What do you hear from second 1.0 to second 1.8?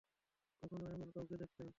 কাউকে দেখেছেন?